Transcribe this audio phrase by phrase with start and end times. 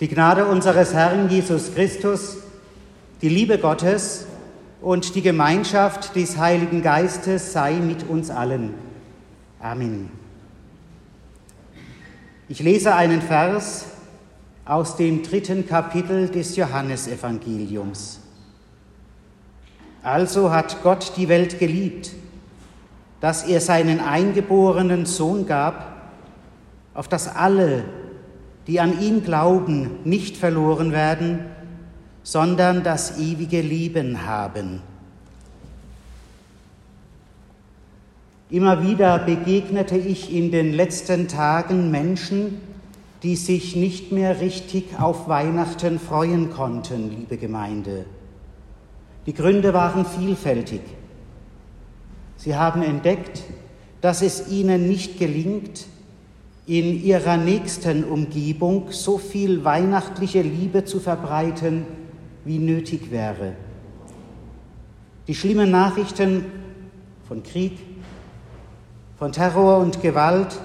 [0.00, 2.38] Die Gnade unseres Herrn Jesus Christus,
[3.20, 4.26] die Liebe Gottes
[4.80, 8.74] und die Gemeinschaft des Heiligen Geistes sei mit uns allen.
[9.60, 10.10] Amen.
[12.48, 13.86] Ich lese einen Vers
[14.64, 18.20] aus dem dritten Kapitel des Johannesevangeliums.
[20.02, 22.10] Also hat Gott die Welt geliebt,
[23.20, 26.10] dass er seinen eingeborenen Sohn gab,
[26.92, 27.84] auf dass alle,
[28.66, 31.40] die an ihn glauben, nicht verloren werden,
[32.22, 34.80] sondern das ewige Leben haben.
[38.50, 42.60] Immer wieder begegnete ich in den letzten Tagen Menschen,
[43.22, 48.04] die sich nicht mehr richtig auf Weihnachten freuen konnten, liebe Gemeinde.
[49.26, 50.82] Die Gründe waren vielfältig.
[52.36, 53.42] Sie haben entdeckt,
[54.00, 55.86] dass es ihnen nicht gelingt,
[56.66, 61.86] in ihrer nächsten Umgebung so viel weihnachtliche Liebe zu verbreiten,
[62.44, 63.54] wie nötig wäre.
[65.26, 66.44] Die schlimmen Nachrichten
[67.26, 67.78] von Krieg,
[69.18, 70.60] von Terror und Gewalt,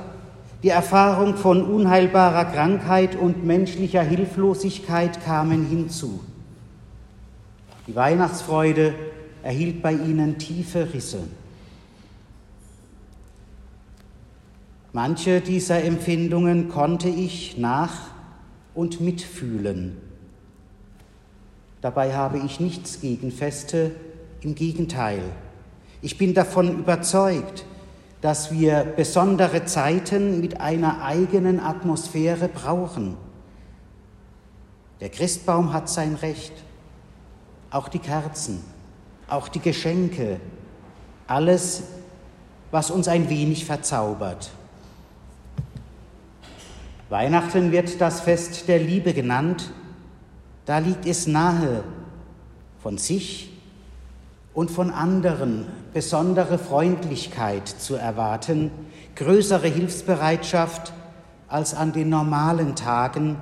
[0.64, 6.20] die Erfahrung von unheilbarer Krankheit und menschlicher Hilflosigkeit kamen hinzu.
[7.86, 8.94] Die Weihnachtsfreude
[9.44, 11.20] erhielt bei ihnen tiefe Risse.
[14.98, 17.94] Manche dieser Empfindungen konnte ich nach
[18.74, 19.96] und mitfühlen.
[21.82, 23.92] Dabei habe ich nichts gegen Feste,
[24.42, 25.22] im Gegenteil.
[26.02, 27.64] Ich bin davon überzeugt,
[28.22, 33.18] dass wir besondere Zeiten mit einer eigenen Atmosphäre brauchen.
[35.00, 36.54] Der Christbaum hat sein Recht,
[37.70, 38.64] auch die Kerzen,
[39.28, 40.40] auch die Geschenke,
[41.28, 41.84] alles,
[42.72, 44.50] was uns ein wenig verzaubert.
[47.10, 49.72] Weihnachten wird das Fest der Liebe genannt.
[50.66, 51.84] Da liegt es nahe,
[52.84, 53.54] von sich
[54.54, 58.72] und von anderen besondere Freundlichkeit zu erwarten,
[59.16, 60.94] größere Hilfsbereitschaft
[61.48, 63.38] als an den normalen Tagen,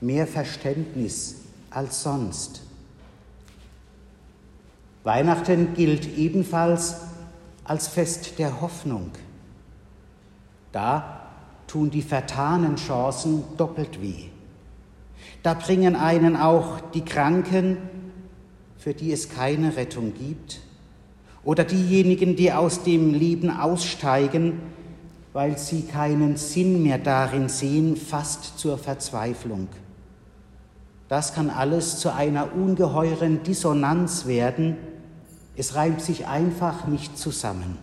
[0.00, 1.36] mehr Verständnis
[1.70, 2.62] als sonst.
[5.02, 6.96] Weihnachten gilt ebenfalls
[7.64, 9.10] als Fest der Hoffnung.
[10.72, 11.19] Da
[11.70, 14.24] tun die vertanen Chancen doppelt weh.
[15.44, 17.76] Da bringen einen auch die Kranken,
[18.76, 20.60] für die es keine Rettung gibt,
[21.44, 24.60] oder diejenigen, die aus dem Leben aussteigen,
[25.32, 29.68] weil sie keinen Sinn mehr darin sehen, fast zur Verzweiflung.
[31.08, 34.76] Das kann alles zu einer ungeheuren Dissonanz werden.
[35.56, 37.78] Es reimt sich einfach nicht zusammen.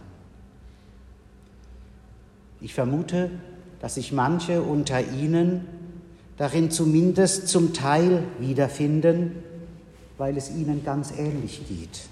[2.60, 3.32] Ich vermute,
[3.80, 5.68] dass sich manche unter ihnen
[6.38, 9.32] darin zumindest zum Teil wiederfinden,
[10.18, 12.08] weil es ihnen ganz ähnlich geht.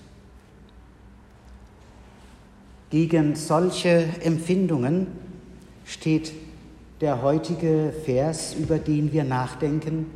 [2.90, 5.08] Gegen solche Empfindungen
[5.86, 6.34] steht
[7.02, 10.08] der heutige Vers, über den wir nachdenken,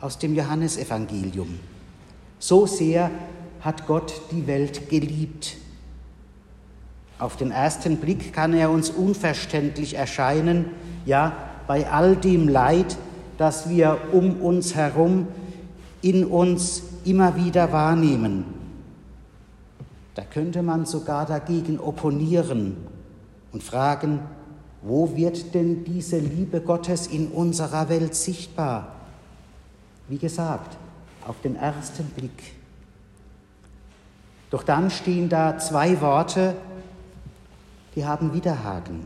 [0.00, 1.58] aus dem Johannesevangelium.
[2.38, 3.10] So sehr
[3.60, 5.56] hat Gott die Welt geliebt.
[7.18, 10.66] Auf den ersten Blick kann er uns unverständlich erscheinen,
[11.06, 11.32] ja,
[11.66, 12.96] bei all dem Leid,
[13.38, 15.28] das wir um uns herum
[16.02, 18.44] in uns immer wieder wahrnehmen.
[20.14, 22.76] Da könnte man sogar dagegen opponieren
[23.52, 24.20] und fragen,
[24.82, 28.94] wo wird denn diese Liebe Gottes in unserer Welt sichtbar?
[30.08, 30.76] Wie gesagt,
[31.26, 32.54] auf den ersten Blick.
[34.50, 36.54] Doch dann stehen da zwei Worte,
[37.96, 39.04] die haben Widerhaken.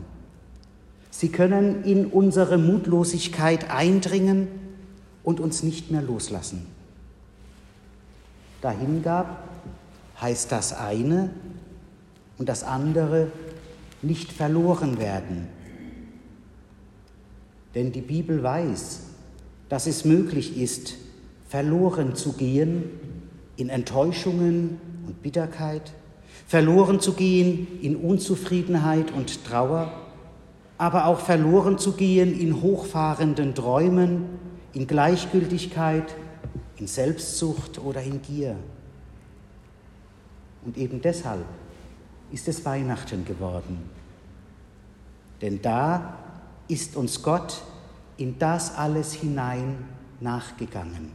[1.09, 4.47] Sie können in unsere Mutlosigkeit eindringen
[5.23, 6.67] und uns nicht mehr loslassen.
[8.61, 9.47] Dahingab
[10.19, 11.31] heißt das eine
[12.37, 13.31] und das andere
[14.01, 15.47] nicht verloren werden.
[17.75, 19.01] Denn die Bibel weiß,
[19.69, 20.95] dass es möglich ist,
[21.47, 22.83] verloren zu gehen
[23.55, 25.93] in Enttäuschungen und Bitterkeit,
[26.51, 29.89] verloren zu gehen in Unzufriedenheit und Trauer,
[30.77, 34.25] aber auch verloren zu gehen in hochfahrenden Träumen,
[34.73, 36.13] in Gleichgültigkeit,
[36.75, 38.57] in Selbstsucht oder in Gier.
[40.65, 41.45] Und eben deshalb
[42.33, 43.89] ist es Weihnachten geworden.
[45.41, 46.17] Denn da
[46.67, 47.61] ist uns Gott
[48.17, 49.85] in das alles hinein
[50.19, 51.13] nachgegangen.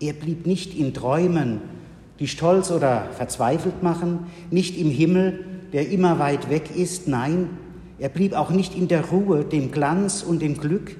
[0.00, 1.85] Er blieb nicht in Träumen,
[2.18, 7.50] die stolz oder verzweifelt machen, nicht im Himmel, der immer weit weg ist, nein,
[7.98, 10.96] er blieb auch nicht in der Ruhe, dem Glanz und dem Glück,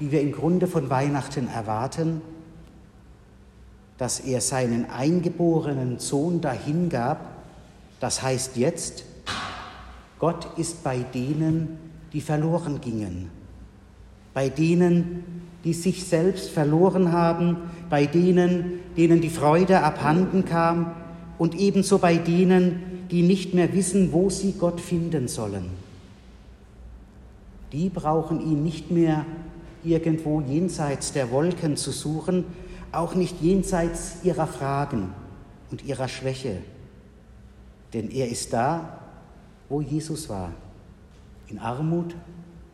[0.00, 2.20] die wir im Grunde von Weihnachten erwarten,
[3.98, 7.18] dass er seinen eingeborenen Sohn dahingab,
[8.00, 9.04] das heißt jetzt,
[10.18, 11.78] Gott ist bei denen,
[12.12, 13.30] die verloren gingen,
[14.38, 15.24] bei denen,
[15.64, 17.56] die sich selbst verloren haben,
[17.90, 20.94] bei denen, denen die Freude abhanden kam
[21.38, 25.70] und ebenso bei denen, die nicht mehr wissen, wo sie Gott finden sollen.
[27.72, 29.26] Die brauchen ihn nicht mehr
[29.82, 32.44] irgendwo jenseits der Wolken zu suchen,
[32.92, 35.14] auch nicht jenseits ihrer Fragen
[35.72, 36.58] und ihrer Schwäche.
[37.92, 39.00] Denn er ist da,
[39.68, 40.52] wo Jesus war,
[41.48, 42.14] in Armut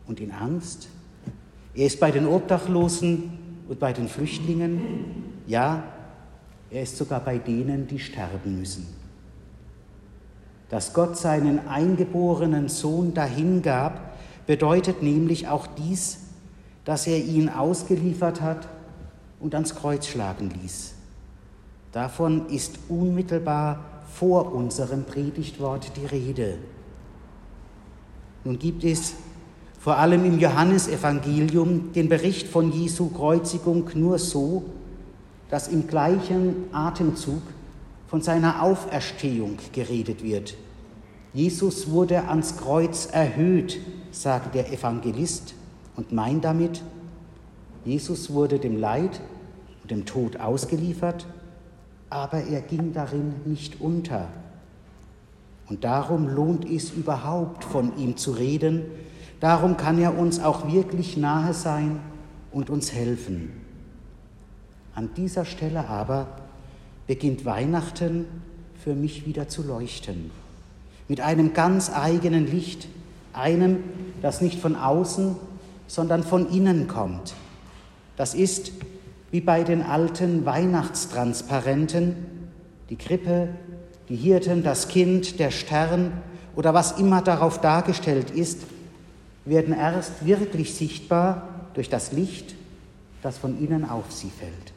[0.05, 0.89] und in Angst.
[1.75, 3.37] Er ist bei den Obdachlosen
[3.67, 5.33] und bei den Flüchtlingen.
[5.45, 5.83] Ja,
[6.71, 8.87] er ist sogar bei denen, die sterben müssen.
[10.69, 14.15] Dass Gott seinen eingeborenen Sohn dahingab,
[14.47, 16.19] bedeutet nämlich auch dies,
[16.85, 18.67] dass er ihn ausgeliefert hat
[19.39, 20.93] und ans Kreuz schlagen ließ.
[21.91, 26.57] Davon ist unmittelbar vor unserem Predigtwort die Rede.
[28.43, 29.15] Nun gibt es
[29.79, 34.63] vor allem im Johannesevangelium den Bericht von Jesu Kreuzigung nur so,
[35.49, 37.41] dass im gleichen Atemzug
[38.07, 40.55] von seiner Auferstehung geredet wird.
[41.33, 43.79] Jesus wurde ans Kreuz erhöht,
[44.11, 45.53] sagt der Evangelist
[45.95, 46.81] und meint damit,
[47.83, 49.21] Jesus wurde dem Leid
[49.83, 51.27] und dem Tod ausgeliefert,
[52.09, 54.29] aber er ging darin nicht unter.
[55.67, 58.83] Und darum lohnt es überhaupt, von ihm zu reden.
[59.39, 61.99] Darum kann er uns auch wirklich nahe sein
[62.51, 63.51] und uns helfen.
[64.93, 66.27] An dieser Stelle aber
[67.07, 68.25] beginnt Weihnachten
[68.81, 70.31] für mich wieder zu leuchten.
[71.07, 72.87] Mit einem ganz eigenen Licht,
[73.33, 73.83] einem,
[74.21, 75.35] das nicht von außen,
[75.87, 77.33] sondern von innen kommt.
[78.15, 78.71] Das ist
[79.31, 82.15] wie bei den alten Weihnachtstransparenten,
[82.89, 83.49] die Krippe,
[84.07, 86.13] die Hirten, das Kind, der Stern
[86.55, 88.61] oder was immer darauf dargestellt ist,
[89.45, 92.55] werden erst wirklich sichtbar durch das Licht,
[93.21, 94.73] das von ihnen auf sie fällt.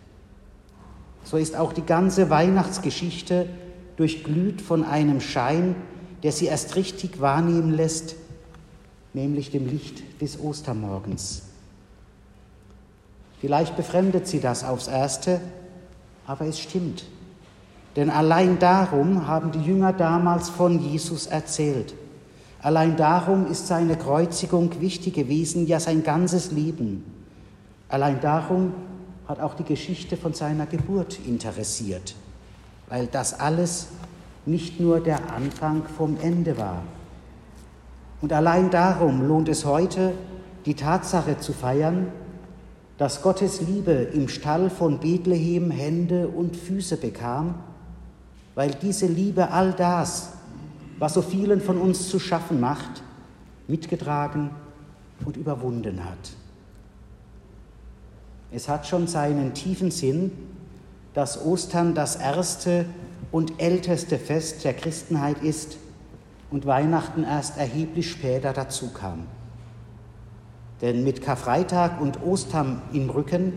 [1.25, 3.49] So ist auch die ganze Weihnachtsgeschichte
[3.97, 5.75] durchglüht von einem Schein,
[6.23, 8.17] der sie erst richtig wahrnehmen lässt,
[9.13, 11.43] nämlich dem Licht des Ostermorgens.
[13.41, 15.41] Vielleicht befremdet sie das aufs erste,
[16.27, 17.05] aber es stimmt.
[17.97, 21.95] Denn allein darum haben die Jünger damals von Jesus erzählt.
[22.61, 27.05] Allein darum ist seine Kreuzigung wichtig gewesen, ja sein ganzes Leben.
[27.89, 28.73] Allein darum
[29.29, 32.15] hat auch die Geschichte von seiner Geburt interessiert,
[32.89, 33.89] weil das alles
[34.45, 36.83] nicht nur der Anfang vom Ende war.
[38.21, 40.13] Und allein darum lohnt es heute,
[40.67, 42.09] die Tatsache zu feiern,
[42.97, 47.55] dass Gottes Liebe im Stall von Bethlehem Hände und Füße bekam,
[48.57, 50.31] weil diese Liebe all das,
[50.99, 53.03] was so vielen von uns zu schaffen macht,
[53.67, 54.51] mitgetragen
[55.25, 56.19] und überwunden hat.
[58.51, 60.33] Es hat schon seinen tiefen Sinn,
[61.15, 62.87] dass Ostern das erste
[63.31, 65.77] und älteste Fest der Christenheit ist
[66.51, 69.27] und Weihnachten erst erheblich später dazu kam.
[70.81, 73.53] Denn mit Karfreitag und Ostern im Rücken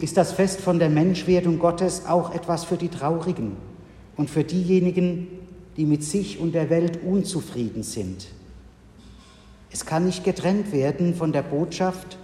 [0.00, 3.56] ist das Fest von der Menschwerdung Gottes auch etwas für die Traurigen
[4.16, 5.28] und für diejenigen,
[5.76, 8.26] die mit sich und der Welt unzufrieden sind.
[9.70, 12.16] Es kann nicht getrennt werden von der Botschaft,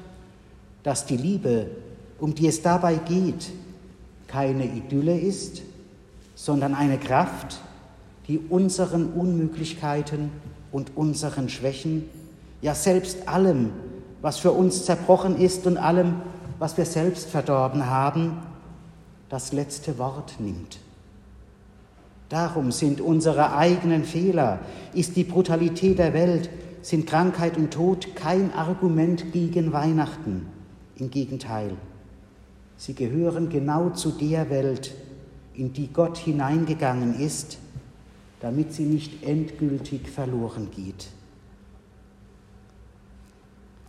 [0.83, 1.67] dass die Liebe,
[2.19, 3.51] um die es dabei geht,
[4.29, 5.63] keine Idylle ist,
[6.37, 7.61] sondern eine Kraft,
[8.29, 10.31] die unseren Unmöglichkeiten
[10.71, 12.09] und unseren Schwächen,
[12.63, 13.73] ja selbst allem,
[14.23, 16.23] was für uns zerbrochen ist und allem,
[16.59, 18.39] was wir selbst verdorben haben,
[19.29, 20.79] das letzte Wort nimmt.
[22.31, 24.61] Darum sind unsere eigenen Fehler,
[24.95, 26.49] ist die Brutalität der Welt,
[26.81, 30.47] sind Krankheit und Tod kein Argument gegen Weihnachten.
[30.97, 31.73] Im Gegenteil,
[32.77, 34.95] sie gehören genau zu der Welt,
[35.55, 37.59] in die Gott hineingegangen ist,
[38.39, 41.09] damit sie nicht endgültig verloren geht.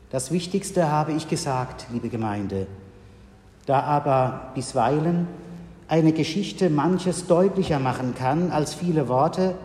[0.09, 2.65] Das Wichtigste habe ich gesagt, liebe Gemeinde.
[3.67, 5.27] Da aber bisweilen
[5.91, 9.55] eine Geschichte manches deutlicher machen kann als viele Worte,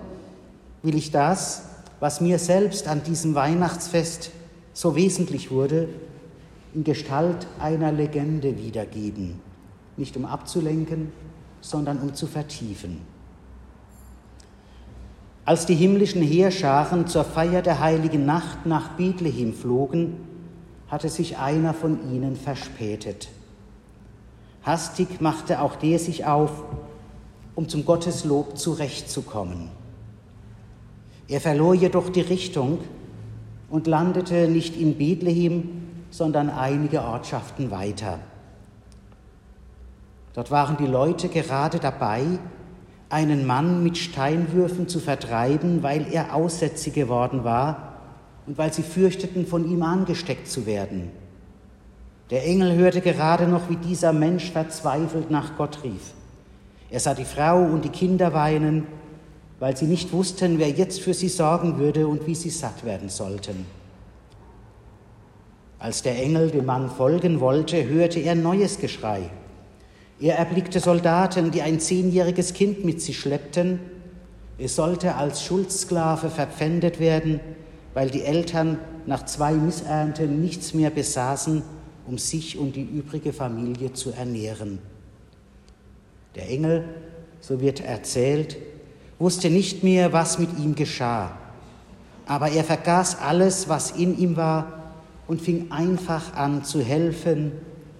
[0.82, 1.68] will ich das,
[2.00, 4.32] was mir selbst an diesem Weihnachtsfest
[4.72, 5.88] so wesentlich wurde,
[6.74, 9.38] in Gestalt einer Legende wiedergeben,
[9.96, 11.12] nicht um abzulenken,
[11.60, 13.02] sondern um zu vertiefen.
[15.44, 20.16] Als die himmlischen Heerscharen zur Feier der heiligen Nacht nach Bethlehem flogen,
[20.88, 23.28] hatte sich einer von ihnen verspätet.
[24.66, 26.50] Hastig machte auch der sich auf,
[27.54, 29.70] um zum Gotteslob zurechtzukommen.
[31.28, 32.80] Er verlor jedoch die Richtung
[33.70, 38.18] und landete nicht in Bethlehem, sondern einige Ortschaften weiter.
[40.34, 42.24] Dort waren die Leute gerade dabei,
[43.08, 47.94] einen Mann mit Steinwürfen zu vertreiben, weil er aussätzig geworden war
[48.46, 51.10] und weil sie fürchteten, von ihm angesteckt zu werden.
[52.30, 56.12] Der Engel hörte gerade noch, wie dieser Mensch verzweifelt nach Gott rief.
[56.90, 58.86] Er sah die Frau und die Kinder weinen,
[59.60, 63.08] weil sie nicht wussten, wer jetzt für sie sorgen würde und wie sie satt werden
[63.08, 63.66] sollten.
[65.78, 69.30] Als der Engel dem Mann folgen wollte, hörte er neues Geschrei.
[70.18, 73.78] Er erblickte Soldaten, die ein zehnjähriges Kind mit sich schleppten.
[74.58, 77.40] Es sollte als Schuldsklave verpfändet werden,
[77.94, 81.62] weil die Eltern nach zwei Missernten nichts mehr besaßen,
[82.06, 84.78] um sich und die übrige Familie zu ernähren.
[86.34, 86.84] Der Engel,
[87.40, 88.56] so wird erzählt,
[89.18, 91.36] wusste nicht mehr, was mit ihm geschah,
[92.26, 94.72] aber er vergaß alles, was in ihm war,
[95.28, 97.52] und fing einfach an zu helfen,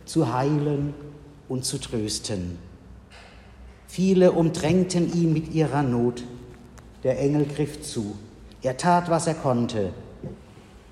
[0.04, 0.94] zu heilen
[1.48, 2.58] und zu trösten.
[3.88, 6.22] Viele umdrängten ihn mit ihrer Not.
[7.02, 8.16] Der Engel griff zu.
[8.62, 9.92] Er tat, was er konnte.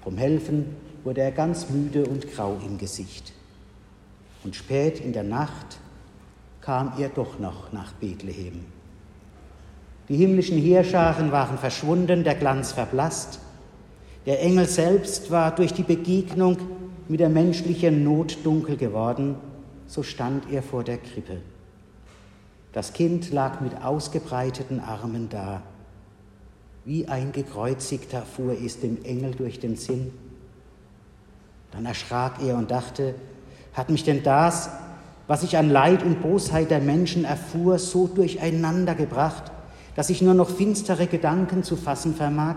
[0.02, 3.32] Vom Helfen wurde er ganz müde und grau im Gesicht.
[4.42, 5.78] Und spät in der Nacht
[6.60, 8.64] kam er doch noch nach Bethlehem.
[10.08, 13.38] Die himmlischen Heerscharen waren verschwunden, der Glanz verblasst.
[14.26, 16.56] Der Engel selbst war durch die Begegnung
[17.08, 19.36] mit der menschlichen Not dunkel geworden
[19.86, 21.40] so stand er vor der Krippe.
[22.72, 25.62] Das Kind lag mit ausgebreiteten Armen da.
[26.84, 30.12] Wie ein Gekreuzigter fuhr es dem Engel durch den Sinn.
[31.74, 33.14] Dann erschrak er und dachte,
[33.72, 34.70] hat mich denn das,
[35.26, 39.50] was ich an Leid und Bosheit der Menschen erfuhr, so durcheinander gebracht,
[39.96, 42.56] dass ich nur noch finstere Gedanken zu fassen vermag?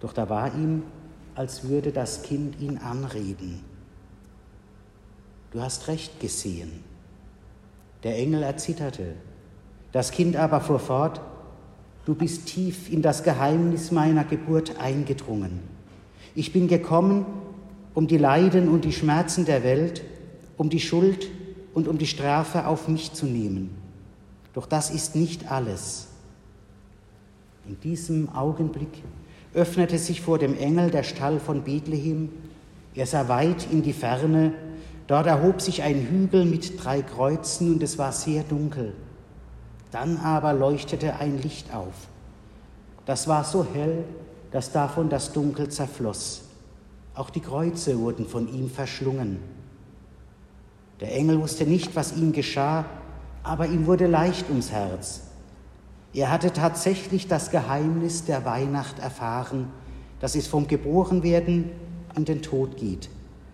[0.00, 0.82] Doch da war ihm,
[1.34, 3.62] als würde das Kind ihn anreden.
[5.52, 6.82] Du hast recht gesehen.
[8.02, 9.14] Der Engel erzitterte.
[9.92, 11.20] Das Kind aber fuhr fort,
[12.04, 15.77] du bist tief in das Geheimnis meiner Geburt eingedrungen.
[16.38, 17.26] Ich bin gekommen,
[17.94, 20.04] um die Leiden und die Schmerzen der Welt,
[20.56, 21.28] um die Schuld
[21.74, 23.76] und um die Strafe auf mich zu nehmen.
[24.54, 26.06] Doch das ist nicht alles.
[27.66, 29.02] In diesem Augenblick
[29.52, 32.28] öffnete sich vor dem Engel der Stall von Bethlehem.
[32.94, 34.52] Er sah weit in die Ferne
[35.08, 38.94] Dort erhob sich ein Hügel mit drei Kreuzen und es war sehr dunkel.
[39.90, 42.06] Dann aber leuchtete ein Licht auf.
[43.06, 44.04] Das war so hell,
[44.50, 46.42] dass davon das Dunkel zerfloss.
[47.14, 49.38] Auch die Kreuze wurden von ihm verschlungen.
[51.00, 52.84] Der Engel wusste nicht, was ihm geschah,
[53.42, 55.22] aber ihm wurde leicht ums Herz.
[56.14, 59.68] Er hatte tatsächlich das Geheimnis der Weihnacht erfahren,
[60.20, 61.70] dass es vom Geborenwerden
[62.16, 63.08] in den Tod geht,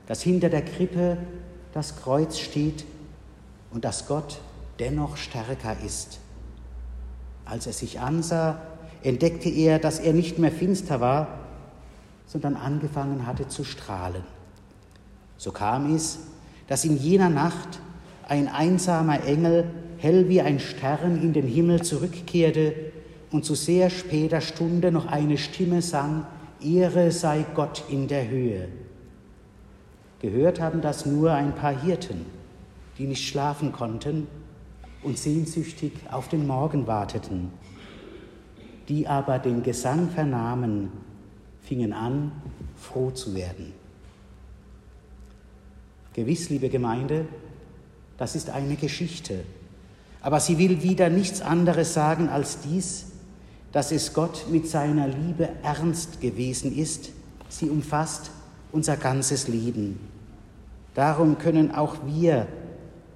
[0.06, 1.18] dass hinter der Krippe
[1.72, 2.84] das Kreuz steht
[3.72, 4.40] und dass Gott
[4.78, 6.20] dennoch stärker ist.
[7.44, 8.60] Als er sich ansah,
[9.04, 11.38] entdeckte er, dass er nicht mehr finster war,
[12.26, 14.24] sondern angefangen hatte zu strahlen.
[15.36, 16.20] So kam es,
[16.66, 17.80] dass in jener Nacht
[18.26, 22.74] ein einsamer Engel, hell wie ein Stern, in den Himmel zurückkehrte
[23.30, 26.26] und zu sehr später Stunde noch eine Stimme sang,
[26.62, 28.68] Ehre sei Gott in der Höhe.
[30.20, 32.24] Gehört haben das nur ein paar Hirten,
[32.96, 34.26] die nicht schlafen konnten
[35.02, 37.50] und sehnsüchtig auf den Morgen warteten.
[38.88, 40.90] Die aber den Gesang vernahmen,
[41.62, 42.32] fingen an,
[42.76, 43.72] froh zu werden.
[46.12, 47.26] Gewiss, liebe Gemeinde,
[48.18, 49.40] das ist eine Geschichte,
[50.20, 53.06] aber sie will wieder nichts anderes sagen als dies,
[53.72, 57.10] dass es Gott mit seiner Liebe ernst gewesen ist.
[57.48, 58.30] Sie umfasst
[58.70, 59.98] unser ganzes Leben.
[60.94, 62.46] Darum können auch wir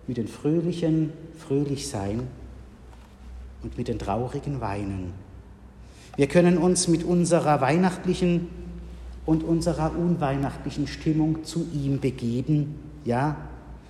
[0.08, 2.26] mit den Fröhlichen fröhlich sein
[3.62, 5.12] und mit den Traurigen weinen.
[6.18, 8.48] Wir können uns mit unserer weihnachtlichen
[9.25, 12.75] und unserer unweihnachtlichen Stimmung zu ihm begeben.
[13.06, 13.37] Ja,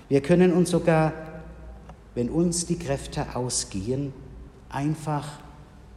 [0.09, 1.13] wir können uns sogar,
[2.15, 4.13] wenn uns die Kräfte ausgehen,
[4.69, 5.27] einfach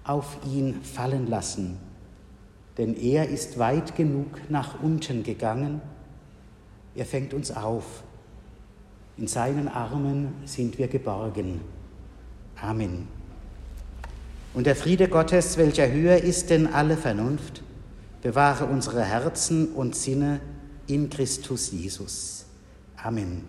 [0.03, 1.77] auf ihn fallen lassen.
[2.79, 5.81] Denn er ist weit genug nach unten gegangen
[6.95, 8.03] er fängt uns auf.
[9.17, 11.61] In seinen Armen sind wir geborgen.
[12.61, 13.20] Amen.
[14.53, 17.63] Und der Friede Gottes, welcher höher ist denn alle Vernunft,
[18.21, 20.41] bewahre unsere Herzen und Sinne
[20.87, 22.45] in Christus Jesus.
[22.97, 23.45] Amen.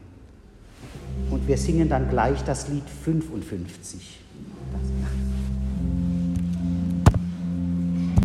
[1.30, 4.21] Und wir singen dann gleich das Lied 55.